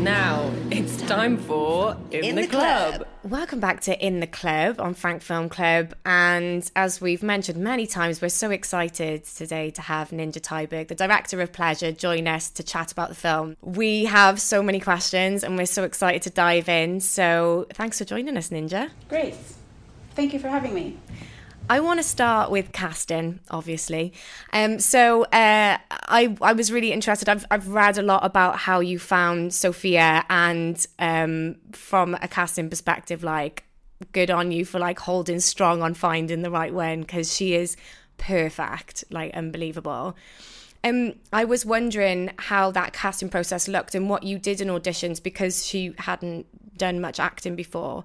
[0.00, 2.94] Now it's time for In, In the, the club.
[2.94, 3.08] Club.
[3.24, 5.94] Welcome back to In the Club on Frank Film Club.
[6.06, 10.94] And as we've mentioned many times, we're so excited today to have Ninja Thyberg, the
[10.94, 13.56] director of Pleasure, join us to chat about the film.
[13.62, 17.00] We have so many questions and we're so excited to dive in.
[17.00, 18.90] So thanks for joining us, Ninja.
[19.08, 19.34] Great.
[20.14, 20.96] Thank you for having me.
[21.70, 24.14] I want to start with casting, obviously.
[24.52, 27.28] Um, so uh, I I was really interested.
[27.28, 32.70] I've I've read a lot about how you found Sofia, and um, from a casting
[32.70, 33.64] perspective, like
[34.12, 37.76] good on you for like holding strong on finding the right one because she is
[38.16, 40.16] perfect, like unbelievable.
[40.84, 45.22] Um, I was wondering how that casting process looked and what you did in auditions
[45.22, 46.46] because she hadn't
[46.78, 48.04] done much acting before,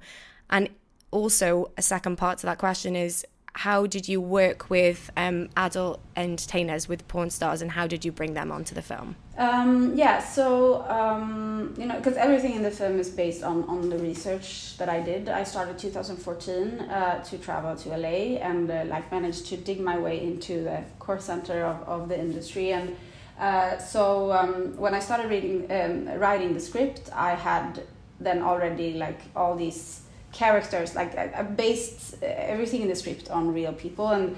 [0.49, 0.69] and
[1.11, 5.99] also a second part to that question is how did you work with um, adult
[6.15, 9.15] entertainers, with porn stars, and how did you bring them onto the film?
[9.37, 13.89] Um, yeah, so um, you know, because everything in the film is based on on
[13.89, 15.29] the research that I did.
[15.29, 19.97] I started 2014 uh, to travel to LA and uh, like managed to dig my
[19.97, 22.71] way into the core center of, of the industry.
[22.71, 22.95] And
[23.39, 27.83] uh, so um, when I started reading, um, writing the script, I had
[28.19, 30.02] then already like all these
[30.33, 34.09] characters like I, I based everything in the script on real people.
[34.09, 34.35] And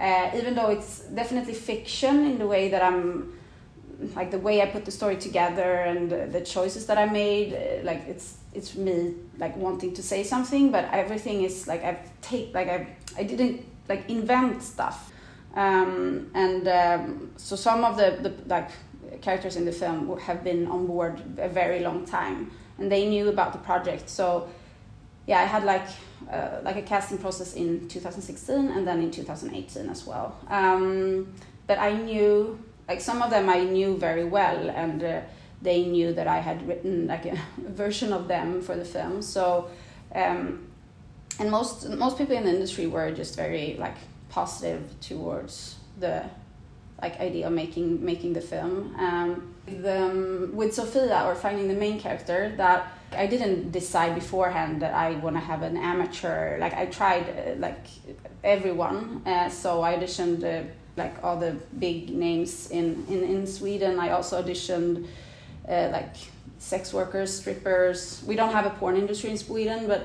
[0.00, 3.32] uh, even though it's definitely fiction in the way that i'm
[4.14, 7.84] like the way i put the story together and the, choices that i made uh,
[7.84, 12.54] like it's it's me like wanting to say something but everything is like i've take
[12.54, 15.12] like i i didn't like invent stuff.
[15.54, 18.70] Um, and um, so some of the, the like
[19.22, 23.28] characters in the film have been on board a very long time and they knew
[23.28, 24.08] about the project.
[24.08, 24.48] So
[25.28, 25.86] yeah, I had like
[26.32, 30.34] uh, like a casting process in 2016 and then in 2018 as well.
[30.48, 31.32] Um,
[31.66, 35.20] but I knew like some of them I knew very well, and uh,
[35.60, 39.20] they knew that I had written like a version of them for the film.
[39.20, 39.68] So,
[40.14, 40.66] um,
[41.38, 43.98] and most most people in the industry were just very like
[44.30, 46.24] positive towards the
[47.02, 48.94] like idea of making making the film.
[48.98, 54.82] Um, the, um, with Sofia or finding the main character that I didn't decide beforehand
[54.82, 56.58] that I want to have an amateur.
[56.58, 57.86] Like I tried uh, like
[58.44, 63.98] everyone, uh, so I auditioned uh, like all the big names in in, in Sweden.
[63.98, 65.06] I also auditioned
[65.68, 66.14] uh, like
[66.58, 68.22] sex workers, strippers.
[68.26, 70.02] We don't have a porn industry in Sweden, but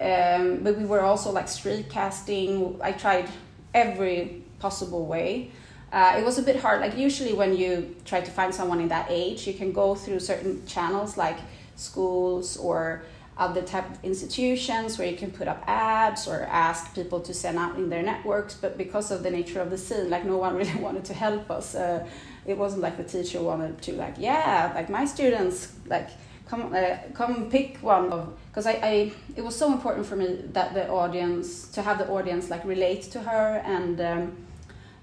[0.00, 2.78] um, but we were also like street casting.
[2.82, 3.28] I tried
[3.74, 5.50] every possible way.
[5.92, 6.80] Uh, it was a bit hard.
[6.80, 10.20] Like usually when you try to find someone in that age, you can go through
[10.20, 11.38] certain channels like
[11.76, 13.02] schools or
[13.38, 17.58] other type of institutions where you can put up ads or ask people to send
[17.58, 20.56] out in their networks but because of the nature of the scene like no one
[20.60, 21.74] really wanted to help us.
[21.74, 22.06] Uh,
[22.46, 26.08] it wasn't like the teacher wanted to like yeah like my students like
[26.48, 30.44] come uh, come pick one of because I, I it was so important for me
[30.52, 34.36] that the audience to have the audience like relate to her and um,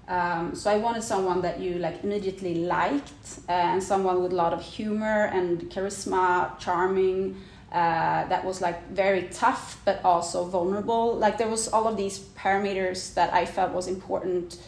[0.06, 4.36] um, so I wanted someone that you like immediately liked, uh, and someone with a
[4.36, 7.36] lot of humor and charisma, charming.
[7.72, 11.16] Uh, that was like very tough, but also vulnerable.
[11.16, 14.60] Like there was all of these parameters that I felt was important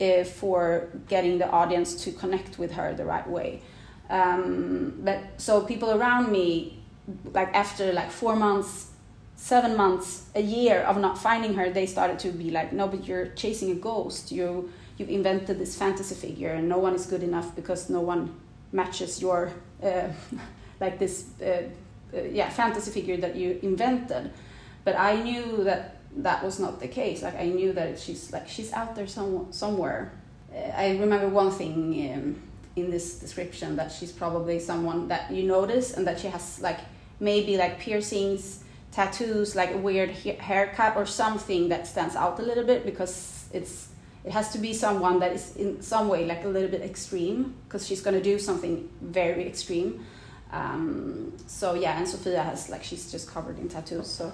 [0.00, 3.62] uh, for getting the audience to connect with her the right way.
[4.08, 6.82] Um, but so people around me,
[7.32, 8.89] like after like four months
[9.40, 13.06] seven months, a year of not finding her, they started to be like, no, but
[13.06, 14.30] you're chasing a ghost.
[14.30, 18.34] You you've invented this fantasy figure, and no one is good enough because no one
[18.70, 19.50] matches your
[19.82, 20.08] uh,
[20.80, 21.62] like this uh,
[22.14, 24.30] uh, yeah fantasy figure that you invented.
[24.84, 27.22] But I knew that that was not the case.
[27.22, 30.12] Like I knew that she's like she's out there some, somewhere.
[30.54, 31.74] Uh, I remember one thing.
[32.12, 32.42] Um,
[32.76, 36.78] in this description that she's probably someone that you notice and that she has like
[37.18, 42.64] maybe like piercings tattoos, like a weird haircut or something that stands out a little
[42.64, 43.88] bit because it's
[44.24, 47.54] it has to be someone that is in some way like a little bit extreme
[47.64, 50.04] because she's to do something very extreme.
[50.52, 54.08] Um, so yeah, and Sofia has like she's just covered in tattoos.
[54.08, 54.32] So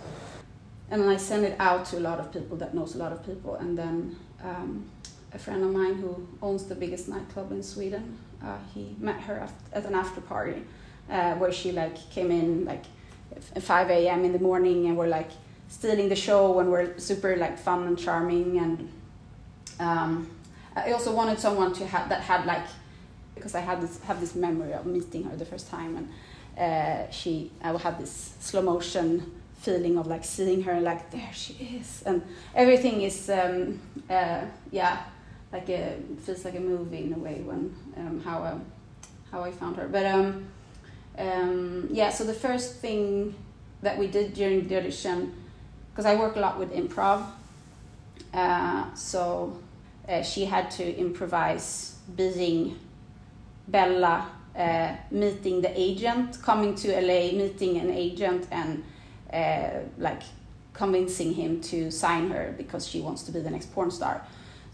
[0.91, 3.13] and then I send it out to a lot of people that knows a lot
[3.13, 4.89] of people, and then um,
[5.33, 9.49] a friend of mine who owns the biggest nightclub in Sweden, uh, he met her
[9.73, 10.63] at an after party
[11.11, 12.85] uh, where she like came in like
[13.41, 14.25] 5 a.m.
[14.25, 15.31] in the morning and we're like
[15.69, 18.93] stealing the show and we're super like fun and charming and
[19.79, 20.31] um,
[20.75, 22.67] I also wanted someone to have that had like
[23.35, 26.09] because I had this have this memory of meeting her the first time and
[26.59, 31.79] uh, she I have this slow motion feeling of like seeing her like there she
[31.81, 32.23] is and
[32.55, 35.05] everything is um, uh, yeah
[35.53, 38.59] like a feels like a movie in a way when um, how uh,
[39.31, 40.07] how I found her but
[41.19, 43.35] um, yeah, so the first thing
[43.83, 45.35] that we did during the audition,
[45.91, 47.25] because I work a lot with improv,
[48.35, 49.59] uh, so
[50.09, 52.79] uh, she had to improvise being
[53.69, 58.83] Bella uh, meeting the agent, coming to LA, meeting an agent, and
[59.33, 60.23] uh, like
[60.73, 64.27] convincing him to sign her because she wants to be the next porn star.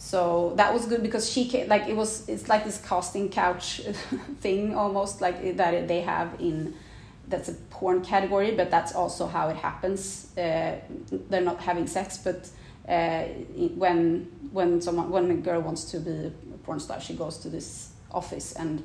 [0.05, 3.81] So that was good because she came, like it was it's like this casting couch
[4.41, 6.75] thing almost like that they have in
[7.29, 10.37] that's a porn category, but that's also how it happens.
[10.37, 10.75] Uh,
[11.31, 12.51] they're not having sex, but
[12.89, 13.23] uh,
[13.77, 17.49] when when someone when a girl wants to be a porn star, she goes to
[17.49, 18.83] this office and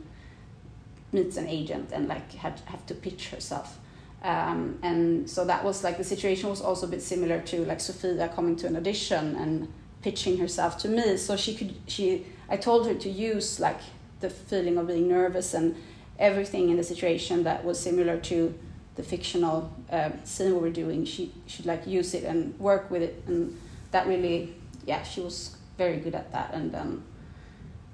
[1.12, 3.80] meets an agent and like had have to pitch herself.
[4.22, 7.80] Um, and so that was like the situation was also a bit similar to like
[7.80, 9.68] Sofia coming to an audition and
[10.02, 11.18] pitching herself to me.
[11.18, 13.80] So she could she I told her to use like
[14.20, 15.76] the feeling of being nervous and
[16.20, 18.58] everything in the situation that was similar to
[18.96, 21.06] the fictional uh, scene we were doing.
[21.06, 23.58] She should like use it and work with it, and
[23.92, 24.56] that really
[24.86, 27.04] yeah she was very good at that, and um,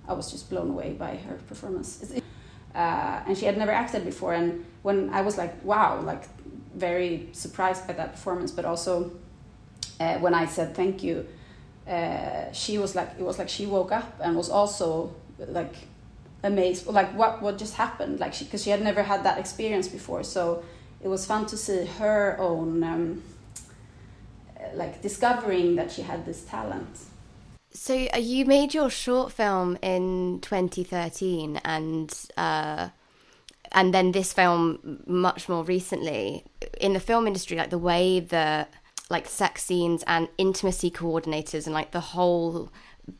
[0.08, 2.04] I was just blown away by her performance.
[2.74, 6.24] Uh, and she had never acted before, and when I was like, wow, like
[6.74, 9.12] very surprised by that performance, but also
[10.00, 11.28] uh, when I said thank you,
[11.88, 15.76] uh, she was like, it was like she woke up and was also like
[16.44, 19.88] amazed, like what what just happened, like she because she had never had that experience
[19.88, 20.64] before, so
[21.02, 23.24] it was fun to see her own um,
[24.74, 27.00] like discovering that she had this talent.
[27.72, 32.90] So uh, you made your short film in 2013, and uh,
[33.72, 36.46] and then this film much more recently.
[36.80, 38.72] In the film industry like the way that
[39.10, 42.72] like sex scenes and intimacy coordinators and like the whole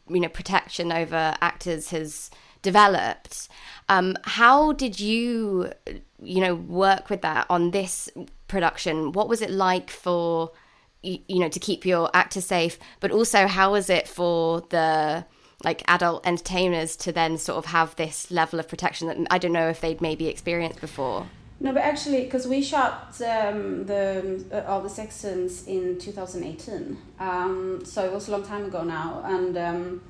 [0.10, 3.50] you know protection over actors has developed
[3.90, 5.72] um, how did you
[6.22, 8.10] you know work with that on this
[8.48, 10.52] production what was it like for
[11.02, 15.26] you, you know to keep your actors safe but also how was it for the
[15.64, 19.54] like adult entertainers to then sort of have this level of protection that I don't
[19.54, 21.28] know if they'd maybe experienced before.
[21.64, 26.98] No, but actually, because we shot um, the uh, all the sex scenes in 2018,
[27.22, 30.02] um, so it was a long time ago now, and um,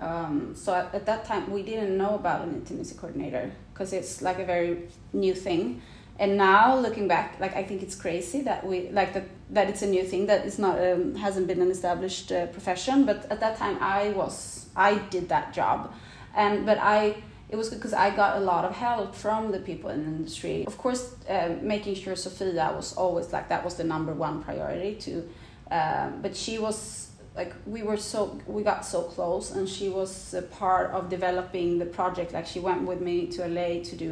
[0.00, 4.22] um, so at, at, that time we didn't know about an intimacy coordinator because it's
[4.22, 5.82] like a very new thing.
[6.20, 9.82] And now looking back, like I think it's crazy that we like that that it's
[9.82, 13.04] a new thing that is not um, hasn't been an established uh, profession.
[13.04, 15.92] But at that time, I was I did that job,
[16.36, 17.16] and but I
[17.54, 20.10] it was good because I got a lot of help from the people in the
[20.16, 20.66] industry.
[20.66, 24.96] Of course, uh, making sure Sofia was always like that was the number one priority
[25.06, 25.12] to,
[25.70, 30.34] um, but she was like we were so we got so close, and she was
[30.34, 32.32] a part of developing the project.
[32.32, 34.10] Like she went with me to LA to do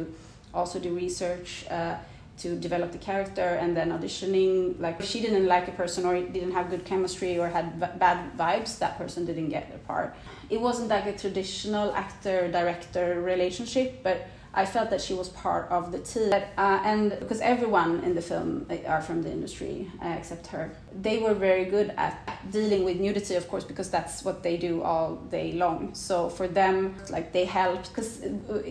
[0.53, 1.65] also do research.
[1.69, 1.95] Uh,
[2.35, 6.19] to develop the character and then auditioning like if she didn't like a person or
[6.19, 10.15] didn't have good chemistry or had bad vibes that person didn't get a part
[10.53, 14.17] it wasn't like a traditional actor director relationship but
[14.55, 18.21] I felt that she was part of the team, uh, and because everyone in the
[18.21, 22.13] film are from the industry uh, except her, they were very good at
[22.51, 25.95] dealing with nudity, of course, because that's what they do all day long.
[25.95, 28.61] So for them, like they helped, because uh,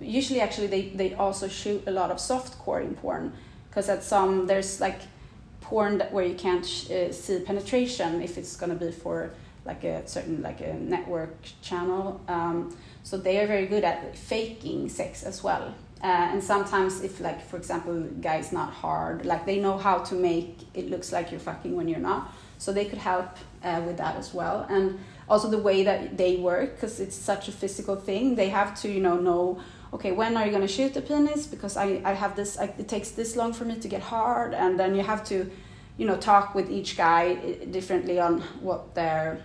[0.00, 3.32] usually actually they they also shoot a lot of soft core in porn,
[3.68, 5.00] because at some there's like
[5.60, 9.30] porn where you can't uh, see penetration if it's gonna be for
[9.64, 12.20] like a certain like a network channel.
[12.28, 15.74] Um, so they are very good at faking sex as well.
[16.02, 19.98] Uh, and sometimes if like for example guy is not hard like they know how
[19.98, 23.28] to make it looks like you're fucking when you're not so they could help
[23.62, 24.98] uh, with that as well and
[25.28, 28.90] also the way that they work because it's such a physical thing they have to
[28.90, 29.60] you know know
[29.92, 32.64] okay when are you going to shoot the penis because i, I have this I,
[32.64, 35.48] it takes this long for me to get hard and then you have to
[35.98, 39.40] you know talk with each guy uh, differently on what their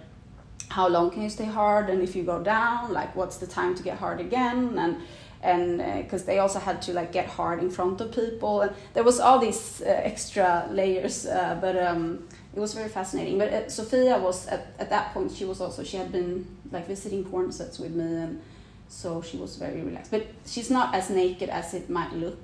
[0.69, 1.89] how long can you stay hard?
[1.89, 4.77] And if you go down like what's the time to get hard again?
[4.77, 4.97] And
[5.41, 8.61] and because uh, they also had to like get hard in front of people.
[8.61, 13.37] And there was all these uh, extra layers uh, but um, it was very fascinating.
[13.37, 16.87] But uh, sofia was at, at that point she was also she had been like
[16.87, 18.03] visiting porn sets with me.
[18.03, 18.41] And
[18.89, 20.11] so she was very relaxed.
[20.11, 22.37] But she's not as naked as it might look.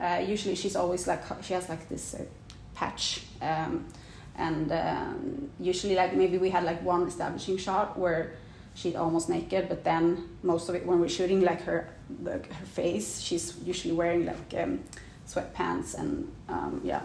[0.00, 2.24] Uh, usually she's always like she has like this uh,
[2.74, 3.84] patch um,
[4.36, 8.32] and um, usually like maybe we had like one establishing shot where
[8.74, 11.88] she's almost naked but then most of it when we're shooting like her
[12.22, 14.80] the, her face she's usually wearing like um,
[15.26, 17.02] sweatpants and um, yeah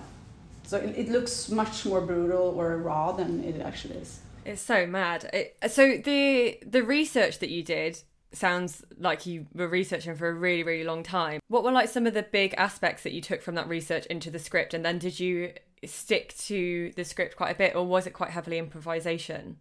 [0.64, 4.86] so it, it, looks much more brutal or raw than it actually is it's so
[4.88, 8.02] mad it, so the the research that you did
[8.36, 11.40] sounds like you were researching for a really, really long time.
[11.48, 14.30] What were like some of the big aspects that you took from that research into
[14.30, 14.74] the script?
[14.74, 15.54] And then did you
[15.90, 19.58] stick to the script quite a bit, or was it quite heavily improvisation?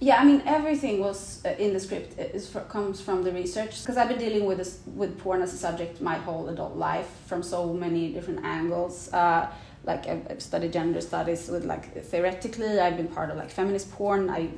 [0.00, 3.80] Yeah, I mean everything was uh, in the script is for, comes from the research
[3.80, 7.08] because I've been dealing with this, with porn as a subject my whole adult life
[7.26, 9.12] from so many different angles.
[9.12, 9.50] Uh,
[9.84, 13.90] like I've, I've, studied gender studies with like theoretically I've been part of like feminist
[13.92, 14.30] porn.
[14.30, 14.50] I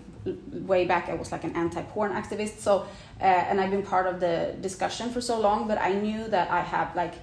[0.52, 2.58] way back I was like an anti-porn activist.
[2.58, 2.86] So
[3.20, 6.50] uh, and I've been part of the discussion for so long, but I knew that
[6.50, 7.14] I have like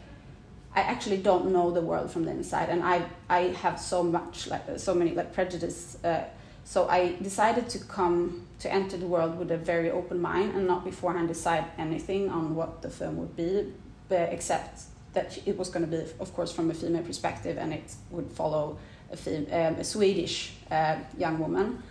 [0.75, 4.47] I actually don't know the world from the inside, and I I have so much
[4.47, 5.97] like so many like prejudice.
[6.03, 6.23] Uh,
[6.65, 10.65] so I decided to come to enter the world with a very open mind and
[10.65, 13.73] not beforehand decide anything on what the film would be,
[14.07, 17.73] but except that it was going to be, of course, from a female perspective, and
[17.73, 18.77] it would follow
[19.11, 21.83] a, fem- um, a Swedish uh, young woman.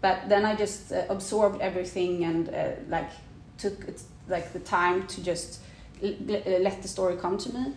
[0.00, 3.10] But then I just uh, absorbed everything and uh, like
[3.56, 3.86] took
[4.28, 5.60] like the time to just
[6.00, 7.74] let the story come to me.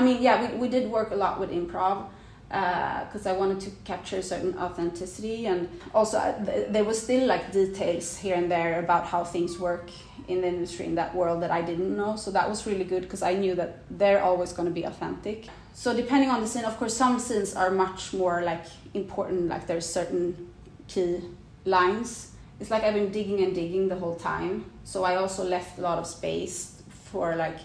[0.00, 2.06] I mean, yeah, we, we did work a lot with improv
[2.48, 7.26] because uh, I wanted to capture certain authenticity, and also uh, th- there was still
[7.26, 9.90] like details here and there about how things work
[10.26, 12.16] in the industry in that world that I didn't know.
[12.16, 15.48] So that was really good because I knew that they're always going to be authentic.
[15.74, 19.48] So depending on the scene, of course, some scenes are much more like important.
[19.48, 20.48] Like there's certain
[20.88, 21.20] key
[21.66, 22.32] lines.
[22.58, 24.64] It's like I've been digging and digging the whole time.
[24.82, 27.58] So I also left a lot of space for like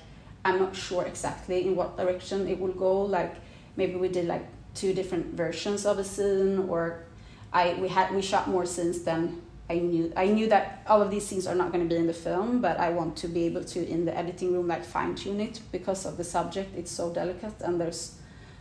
[0.45, 3.01] I'm not sure exactly in what direction it will go.
[3.01, 3.35] Like
[3.75, 7.03] maybe we did like two different versions of a scene or
[7.51, 11.09] I we had we shot more scenes than I knew I knew that all of
[11.09, 13.45] these scenes are not going to be in the film, but I want to be
[13.45, 16.77] able to in the editing room like fine tune it because of the subject.
[16.77, 18.19] It's so delicate, and there's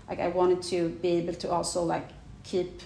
[0.09, 2.09] like I wanted to be able to also like
[2.45, 2.81] keep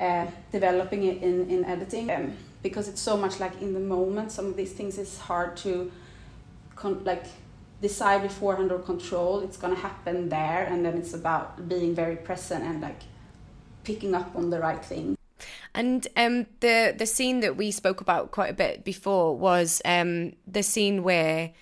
[0.00, 4.32] uh, developing it in in editing um, because it's so much like in the moment.
[4.32, 5.92] Some of these things is hard to
[6.82, 7.26] like
[7.80, 9.40] decide beforehand or control.
[9.40, 13.02] It's gonna happen there, and then it's about being very present and like
[13.84, 15.16] picking up on the right thing.
[15.74, 20.32] And um, the the scene that we spoke about quite a bit before was um,
[20.46, 21.52] the scene where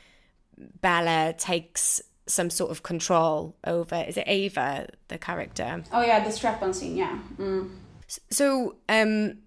[0.81, 4.05] Bella takes some sort of control over.
[4.07, 5.83] Is it Ava, the character?
[5.93, 6.97] Oh yeah, the strap-on scene.
[6.97, 7.19] Yeah.
[7.39, 7.71] Mm.
[8.31, 9.39] So um,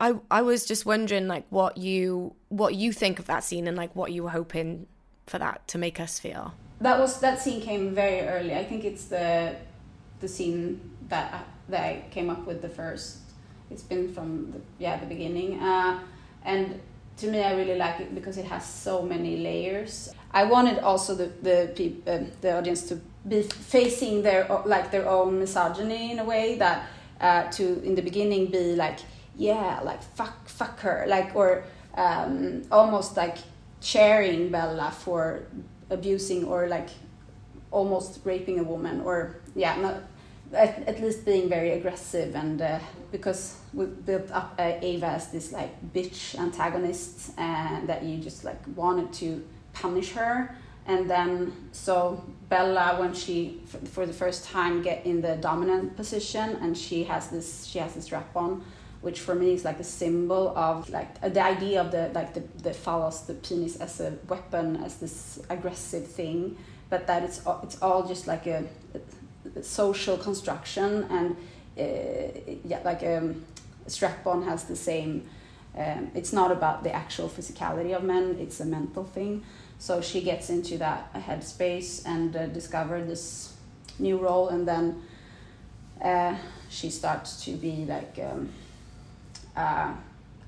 [0.00, 3.76] I I was just wondering like what you what you think of that scene and
[3.76, 4.86] like what you were hoping
[5.28, 6.54] for that to make us feel?
[6.80, 8.54] That was that scene came very early.
[8.54, 9.56] I think it's the
[10.20, 13.18] the scene that I, that I came up with the first.
[13.70, 16.00] It's been from the, yeah the beginning, uh,
[16.44, 16.80] and
[17.18, 20.12] to me I really like it because it has so many layers.
[20.30, 25.38] I wanted also the the uh, the audience to be facing their like their own
[25.38, 26.86] misogyny in a way that
[27.20, 29.00] uh, to in the beginning be like
[29.36, 31.64] yeah like fuck fuck her like or
[31.94, 33.38] um, almost like
[33.80, 35.46] sharing Bella for
[35.90, 36.88] abusing or like
[37.70, 40.02] almost raping a woman or yeah not
[40.52, 42.78] at, at least being very aggressive and uh,
[43.12, 48.44] because we built up uh, Ava as this like bitch antagonist and that you just
[48.44, 50.54] like wanted to punish her.
[50.86, 53.60] And then so Bella when she
[53.92, 57.94] for the first time get in the dominant position and she has this she has
[57.94, 58.64] this strap on
[59.00, 62.34] which for me is like a symbol of like uh, the idea of the like
[62.34, 66.56] the, the phallus, the penis as a weapon, as this aggressive thing,
[66.90, 68.64] but that it's it's all just like a,
[69.54, 71.36] a social construction and
[71.78, 73.44] uh, yeah, like um,
[73.86, 75.28] strap-on has the same.
[75.76, 79.44] Um, it's not about the actual physicality of men; it's a mental thing.
[79.78, 83.54] So she gets into that headspace and uh, this
[84.00, 85.02] new role, and then
[86.02, 86.34] uh,
[86.68, 88.18] she starts to be like.
[88.20, 88.48] Um,
[89.58, 89.92] uh,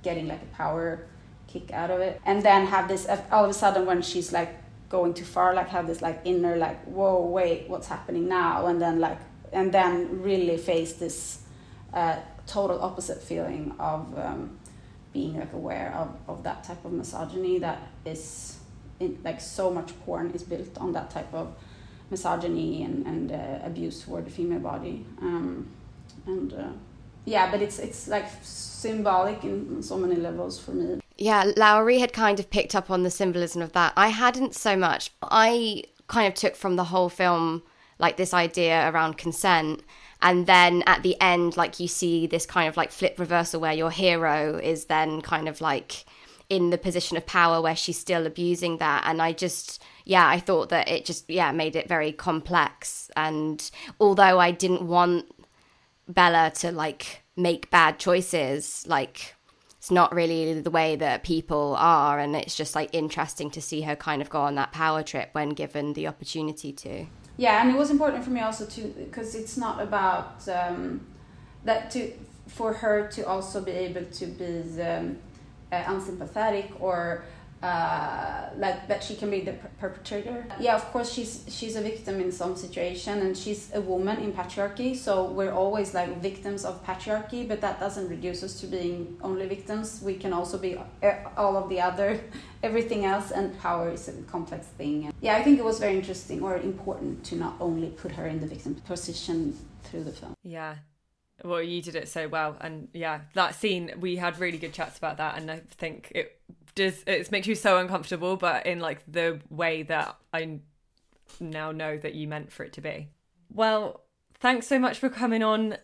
[0.03, 1.07] getting like a power
[1.49, 2.21] kick out of it.
[2.25, 4.57] And then have this all of a sudden when she's like
[4.89, 8.67] going too far like have this like inner like whoa wait what's happening now?
[8.67, 9.19] And then like
[9.53, 11.43] and then really face this
[11.93, 14.59] uh, total opposite feeling of um,
[15.13, 18.59] being like aware of, of that type of misogyny that is
[19.01, 21.53] in, like so much porn is built on that type of
[22.11, 25.05] misogyny and, and uh, abuse toward the female body.
[25.21, 25.67] Um,
[26.27, 26.69] and uh,
[27.25, 31.01] yeah but it's it's like symbolic in so many levels for me.
[31.19, 33.93] Yeah, Lowry had kind of picked up on the symbolism of that.
[33.95, 35.11] I hadn't so much.
[35.23, 37.63] I kind of took from the whole film
[37.99, 39.83] like this idea around consent
[40.23, 43.73] and then at the end like you see this kind of like flip reversal where
[43.73, 46.05] your hero is then kind of like
[46.49, 50.41] in the position of power where she's still abusing that and i just yeah i
[50.41, 55.27] thought that it just yeah made it very complex and although i didn't want
[56.15, 59.35] bella to like make bad choices like
[59.79, 63.81] it's not really the way that people are and it's just like interesting to see
[63.83, 67.07] her kind of go on that power trip when given the opportunity to.
[67.39, 71.07] Yeah and it was important for me also to because it's not about um,
[71.65, 72.13] that to
[72.47, 75.17] for her to also be able to be um,
[75.73, 77.25] uh, unsympathetic or
[77.63, 80.47] uh, like that she can be the perpetrator.
[80.59, 84.33] Yeah, of course she's she's a victim in some situation, and she's a woman in
[84.33, 84.97] patriarchy.
[84.97, 89.47] So we're always like victims of patriarchy, but that doesn't reduce us to being only
[89.47, 90.01] victims.
[90.03, 92.21] We can also be uh, all of the other,
[92.63, 93.31] everything else.
[93.31, 95.13] And power is a complex thing.
[95.21, 98.41] Yeah, I think it was very interesting or important to not only put her in
[98.41, 100.35] the victim position through the film.
[100.43, 100.77] Yeah,
[101.45, 104.99] well you did it so well and yeah that scene we had really good chats
[104.99, 106.41] about that and i think it
[106.75, 110.61] does it makes you so uncomfortable but in like the way that i
[111.39, 113.09] now know that you meant for it to be.
[113.53, 114.03] Well
[114.41, 115.77] thanks so much for coming on.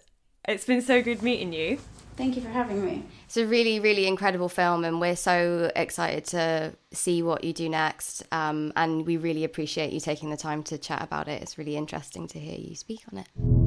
[0.48, 1.78] It's been so good meeting you.
[2.16, 3.04] Thank you for having me.
[3.26, 7.68] It's a really really incredible film and we're so excited to see what you do
[7.68, 11.42] next um, and we really appreciate you taking the time to chat about it.
[11.42, 13.65] It's really interesting to hear you speak on it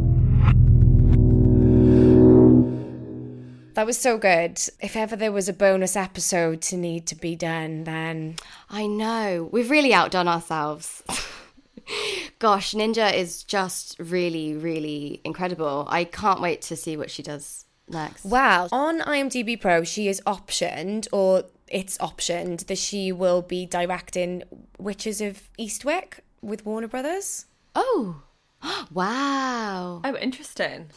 [3.80, 4.60] That was so good.
[4.82, 8.36] If ever there was a bonus episode to need to be done, then.
[8.70, 9.48] I know.
[9.54, 11.02] We've really outdone ourselves.
[12.40, 15.88] Gosh, Ninja is just really, really incredible.
[15.90, 18.26] I can't wait to see what she does next.
[18.26, 24.44] Well, on IMDb Pro, she is optioned, or it's optioned, that she will be directing
[24.78, 27.46] Witches of Eastwick with Warner Brothers.
[27.76, 28.24] Oh,
[28.92, 30.02] wow.
[30.04, 30.88] Oh, interesting.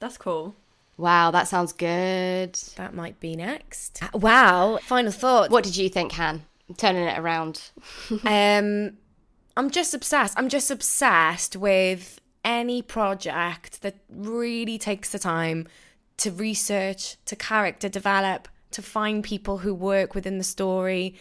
[0.00, 0.56] That's cool.
[0.98, 2.54] Wow, that sounds good.
[2.76, 4.02] That might be next.
[4.02, 4.78] Uh, wow.
[4.82, 5.50] Final thought.
[5.50, 6.42] What did you think, Han?
[6.76, 7.70] turning it around.
[8.24, 8.96] um,
[9.56, 10.34] I'm just obsessed.
[10.36, 15.66] I'm just obsessed with any project that really takes the time
[16.18, 21.14] to research, to character develop, to find people who work within the story.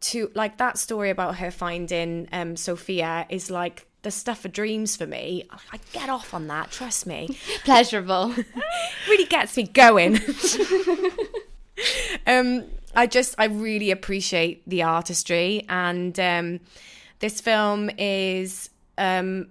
[0.00, 4.96] To like that story about her finding um, Sofia is like the stuff of dreams
[4.96, 5.48] for me.
[5.72, 7.38] I get off on that, trust me.
[7.64, 8.34] Pleasurable.
[9.08, 10.16] really gets me going.
[12.26, 15.64] um, I just, I really appreciate the artistry.
[15.68, 16.60] And um,
[17.20, 19.48] this film is um,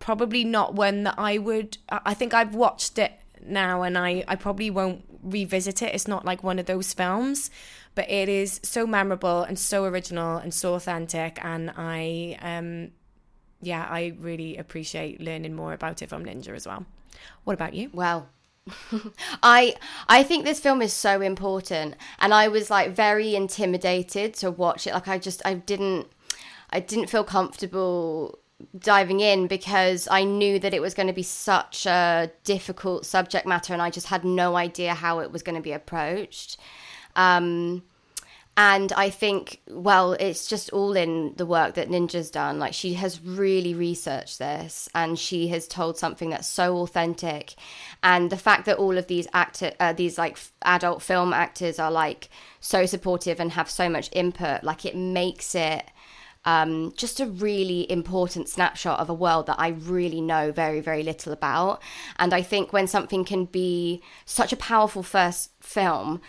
[0.00, 3.12] probably not one that I would, I think I've watched it
[3.44, 5.94] now and I, I probably won't revisit it.
[5.94, 7.50] It's not like one of those films.
[7.94, 12.92] But it is so memorable and so original and so authentic, and I um,
[13.62, 16.84] yeah, I really appreciate learning more about it from Ninja as well.
[17.44, 17.90] What about you?
[17.92, 18.28] Well,
[19.42, 19.76] I
[20.08, 24.86] I think this film is so important and I was like very intimidated to watch
[24.86, 26.08] it like I just I didn't
[26.70, 28.38] I didn't feel comfortable
[28.78, 33.46] diving in because I knew that it was going to be such a difficult subject
[33.46, 36.56] matter and I just had no idea how it was going to be approached.
[37.16, 37.82] Um
[38.56, 42.58] and I think, well, it's just all in the work that Ninja's done.
[42.58, 47.54] Like, she has really researched this and she has told something that's so authentic.
[48.02, 51.90] And the fact that all of these actor, uh, these like adult film actors are
[51.90, 52.28] like
[52.60, 55.84] so supportive and have so much input, like, it makes it
[56.44, 61.02] um, just a really important snapshot of a world that I really know very, very
[61.02, 61.80] little about.
[62.18, 66.20] And I think when something can be such a powerful first film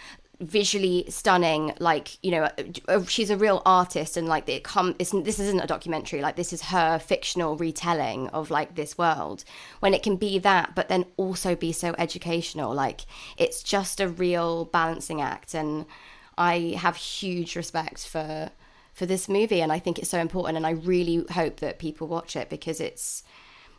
[0.45, 2.49] visually stunning like you know
[2.87, 6.35] uh, she's a real artist and like it come isn't this isn't a documentary like
[6.35, 9.43] this is her fictional retelling of like this world
[9.79, 12.73] when it can be that but then also be so educational.
[12.73, 13.01] Like
[13.37, 15.85] it's just a real balancing act and
[16.37, 18.49] i have huge respect for
[18.93, 22.07] for this movie and i think it's so important and i really hope that people
[22.07, 23.23] watch it because it's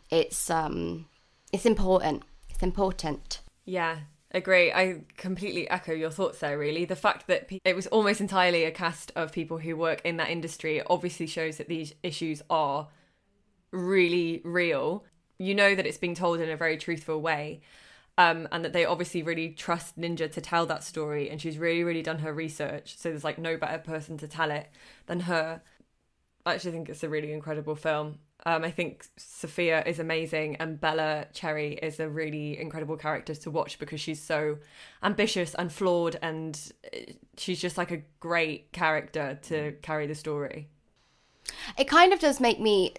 [0.09, 1.05] it's um
[1.51, 2.23] it's important.
[2.49, 3.39] It's important.
[3.65, 3.99] Yeah
[4.35, 4.71] agree.
[4.71, 6.85] I completely echo your thoughts there, really.
[6.85, 10.29] The fact that it was almost entirely a cast of people who work in that
[10.29, 12.89] industry obviously shows that these issues are
[13.71, 15.05] really real.
[15.37, 17.61] You know that it's being told in a very truthful way.
[18.17, 21.83] Um, and that they obviously really trust Ninja to tell that story, and she's really,
[21.83, 22.97] really done her research.
[22.97, 24.69] So there's like no better person to tell it
[25.07, 25.61] than her.
[26.45, 28.19] I actually think it's a really incredible film.
[28.45, 33.49] Um, I think Sofia is amazing, and Bella Cherry is a really incredible character to
[33.49, 34.59] watch because she's so
[35.01, 36.59] ambitious and flawed, and
[36.93, 36.99] uh,
[37.37, 40.67] she's just like a great character to carry the story.
[41.77, 42.93] It kind of does make me.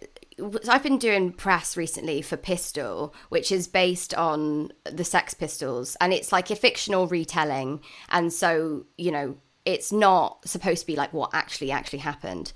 [0.69, 6.13] I've been doing press recently for Pistol, which is based on the Sex Pistols, and
[6.13, 7.81] it's like a fictional retelling,
[8.11, 12.53] and so you know it's not supposed to be like what actually actually happened.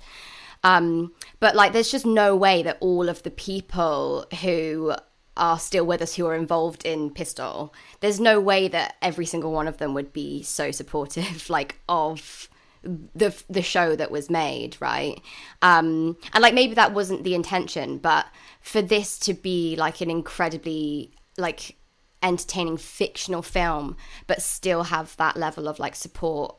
[0.63, 4.93] Um, but like, there's just no way that all of the people who
[5.37, 9.51] are still with us who are involved in Pistol, there's no way that every single
[9.51, 12.49] one of them would be so supportive, like of
[12.83, 15.21] the the show that was made, right?
[15.61, 18.27] Um, and like maybe that wasn't the intention, but
[18.61, 21.77] for this to be like an incredibly like
[22.23, 23.97] entertaining fictional film,
[24.27, 26.55] but still have that level of like support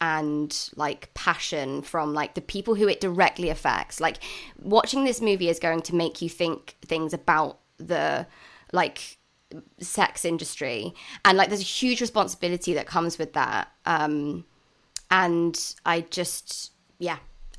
[0.00, 4.00] and like passion from like the people who it directly affects.
[4.00, 4.18] Like
[4.60, 8.26] watching this movie is going to make you think things about the
[8.72, 9.18] like
[9.80, 10.92] sex industry
[11.24, 14.44] and like there's a huge responsibility that comes with that um
[15.10, 17.16] and i just yeah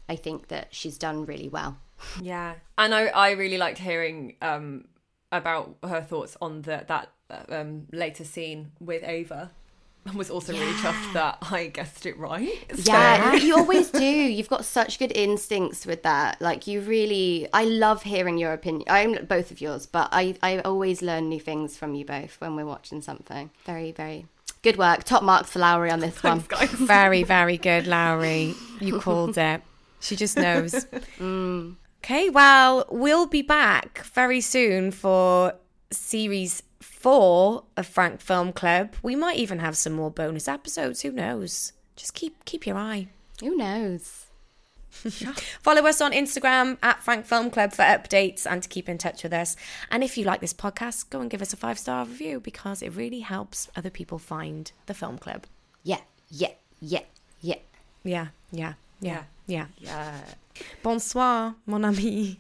[0.08, 1.80] i think that she's done really well
[2.22, 4.86] Yeah, and I I really liked hearing um
[5.32, 7.10] about her thoughts on the that
[7.50, 9.52] um later scene with Ava.
[10.06, 12.66] I was also really chuffed that I guessed it right.
[12.84, 17.64] yeah you always do you've got such good instincts with that like you really i
[17.64, 21.78] love hearing your opinion i'm both of yours but i i always learn new things
[21.78, 24.26] from you both when we're watching something very very
[24.62, 26.70] good work top marks for lowry on this one guys.
[26.72, 28.56] Very, very good, Lowry.
[28.80, 29.62] You called it.
[30.00, 30.86] She just knows.
[31.20, 31.76] Mm.
[32.02, 35.54] Okay, well, we'll be back very soon for
[35.92, 38.96] series four of Frank Film Club.
[39.04, 41.02] We might even have some more bonus episodes.
[41.02, 41.74] Who knows?
[41.96, 43.08] Just keep keep your eye.
[43.42, 44.26] who knows
[45.62, 49.22] Follow us on Instagram at Frank Film Club for updates and to keep in touch
[49.22, 49.56] with us.
[49.92, 52.82] And if you like this podcast, go and give us a five star review because
[52.82, 55.46] it really helps other people find the film club.
[55.84, 56.00] yeah
[56.30, 57.02] yeah yeah
[57.42, 57.56] yeah
[58.04, 59.66] Yeah, yeah, yeah, yeah.
[59.78, 60.20] Yeah.
[60.82, 62.38] Bonsoir, mon ami.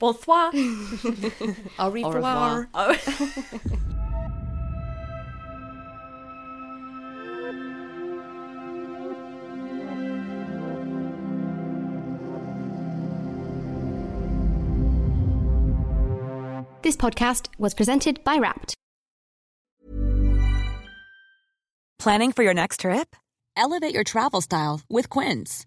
[0.00, 0.50] Bonsoir.
[1.78, 2.68] Au revoir.
[2.74, 2.96] Oh.
[16.82, 18.74] This podcast was presented by Wrapped.
[22.00, 23.14] Planning for your next trip?
[23.56, 25.66] Elevate your travel style with Quince.